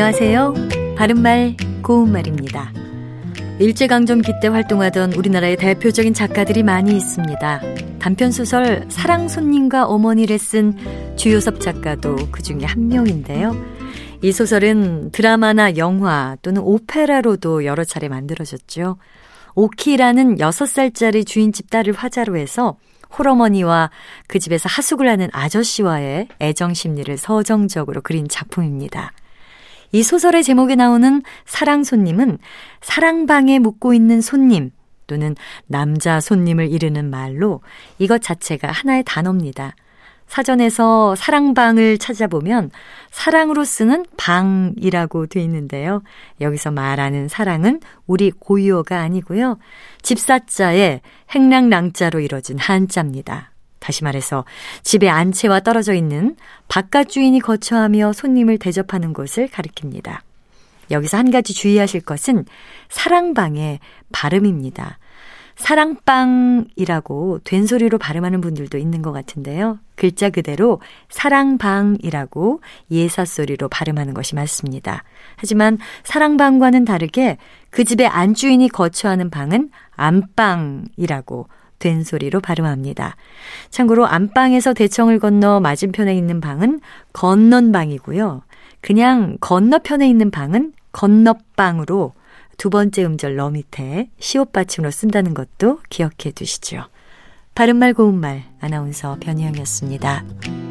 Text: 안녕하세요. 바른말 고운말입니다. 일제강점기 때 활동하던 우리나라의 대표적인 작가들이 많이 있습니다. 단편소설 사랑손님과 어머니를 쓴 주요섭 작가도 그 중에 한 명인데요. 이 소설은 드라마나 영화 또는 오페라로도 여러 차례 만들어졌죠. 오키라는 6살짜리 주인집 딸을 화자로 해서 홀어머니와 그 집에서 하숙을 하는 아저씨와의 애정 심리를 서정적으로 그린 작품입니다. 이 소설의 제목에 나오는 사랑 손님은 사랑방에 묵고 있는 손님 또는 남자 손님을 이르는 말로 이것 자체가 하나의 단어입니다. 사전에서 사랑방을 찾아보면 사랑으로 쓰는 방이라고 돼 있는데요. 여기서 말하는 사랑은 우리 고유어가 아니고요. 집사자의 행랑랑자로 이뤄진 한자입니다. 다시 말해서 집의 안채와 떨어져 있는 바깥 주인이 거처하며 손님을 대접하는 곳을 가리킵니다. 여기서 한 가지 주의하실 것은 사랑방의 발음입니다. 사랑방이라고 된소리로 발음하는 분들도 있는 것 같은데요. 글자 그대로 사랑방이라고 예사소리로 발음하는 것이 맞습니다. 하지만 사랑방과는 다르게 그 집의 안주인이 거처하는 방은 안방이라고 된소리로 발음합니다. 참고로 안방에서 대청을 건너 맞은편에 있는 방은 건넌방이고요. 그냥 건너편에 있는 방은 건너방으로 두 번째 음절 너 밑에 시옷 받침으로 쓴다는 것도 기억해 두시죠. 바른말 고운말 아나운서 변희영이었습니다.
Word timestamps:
안녕하세요. 0.00 0.54
바른말 0.96 1.56
고운말입니다. 1.82 2.72
일제강점기 3.58 4.34
때 4.40 4.46
활동하던 4.46 5.14
우리나라의 5.14 5.56
대표적인 5.56 6.14
작가들이 6.14 6.62
많이 6.62 6.96
있습니다. 6.96 7.60
단편소설 7.98 8.86
사랑손님과 8.88 9.86
어머니를 9.86 10.38
쓴 10.38 10.76
주요섭 11.16 11.58
작가도 11.58 12.14
그 12.30 12.42
중에 12.42 12.60
한 12.62 12.86
명인데요. 12.86 13.56
이 14.22 14.30
소설은 14.30 15.10
드라마나 15.10 15.76
영화 15.76 16.36
또는 16.42 16.62
오페라로도 16.62 17.64
여러 17.64 17.82
차례 17.82 18.08
만들어졌죠. 18.08 18.98
오키라는 19.56 20.36
6살짜리 20.36 21.26
주인집 21.26 21.70
딸을 21.70 21.92
화자로 21.92 22.36
해서 22.36 22.76
홀어머니와 23.18 23.90
그 24.28 24.38
집에서 24.38 24.68
하숙을 24.68 25.08
하는 25.08 25.28
아저씨와의 25.32 26.28
애정 26.38 26.72
심리를 26.72 27.18
서정적으로 27.18 28.00
그린 28.00 28.28
작품입니다. 28.28 29.10
이 29.92 30.02
소설의 30.02 30.42
제목에 30.44 30.74
나오는 30.74 31.22
사랑 31.46 31.84
손님은 31.84 32.38
사랑방에 32.80 33.58
묵고 33.58 33.94
있는 33.94 34.20
손님 34.20 34.70
또는 35.06 35.34
남자 35.66 36.20
손님을 36.20 36.70
이르는 36.70 37.10
말로 37.10 37.62
이것 37.98 38.22
자체가 38.22 38.70
하나의 38.70 39.02
단어입니다. 39.04 39.74
사전에서 40.28 41.16
사랑방을 41.16 41.96
찾아보면 41.96 42.70
사랑으로 43.10 43.64
쓰는 43.64 44.04
방이라고 44.18 45.26
돼 45.26 45.40
있는데요. 45.42 46.02
여기서 46.40 46.70
말하는 46.70 47.28
사랑은 47.28 47.80
우리 48.06 48.30
고유어가 48.30 49.00
아니고요. 49.00 49.58
집사자의 50.02 51.00
행랑랑자로 51.30 52.20
이뤄진 52.20 52.58
한자입니다. 52.58 53.52
다시 53.78 54.04
말해서 54.04 54.44
집의 54.82 55.08
안채와 55.08 55.60
떨어져 55.60 55.94
있는 55.94 56.36
바깥 56.68 57.08
주인이 57.08 57.38
거처하며 57.40 58.12
손님을 58.12 58.58
대접하는 58.58 59.12
곳을 59.12 59.48
가리킵니다. 59.48 60.18
여기서 60.90 61.18
한 61.18 61.30
가지 61.30 61.52
주의하실 61.52 62.02
것은 62.02 62.44
사랑방의 62.88 63.80
발음입니다. 64.12 64.98
사랑방이라고 65.58 67.40
된소리로 67.42 67.98
발음하는 67.98 68.40
분들도 68.40 68.78
있는 68.78 69.02
것 69.02 69.10
같은데요. 69.12 69.78
글자 69.96 70.30
그대로 70.30 70.80
사랑방이라고 71.08 72.62
예사소리로 72.90 73.68
발음하는 73.68 74.14
것이 74.14 74.36
맞습니다. 74.36 75.02
하지만 75.36 75.78
사랑방과는 76.04 76.84
다르게 76.84 77.38
그 77.70 77.82
집의 77.84 78.06
안주인이 78.06 78.68
거처하는 78.68 79.30
방은 79.30 79.70
안방이라고 79.96 81.48
된소리로 81.78 82.40
발음합니다. 82.40 83.16
참고로 83.70 84.06
안방에서 84.06 84.74
대청을 84.74 85.18
건너 85.18 85.60
맞은편에 85.60 86.16
있는 86.16 86.40
방은 86.40 86.80
건넌방이고요. 87.12 88.42
그냥 88.80 89.36
건너편에 89.40 90.08
있는 90.08 90.30
방은 90.30 90.72
건너방으로 90.92 92.12
두 92.56 92.70
번째 92.70 93.04
음절 93.04 93.36
너 93.36 93.50
밑에 93.50 94.10
시옷 94.18 94.52
받침으로 94.52 94.90
쓴다는 94.90 95.34
것도 95.34 95.80
기억해 95.88 96.32
두시죠. 96.34 96.84
바른말 97.54 97.94
고운말 97.94 98.44
아나운서 98.60 99.16
변희영이었습니다. 99.20 100.67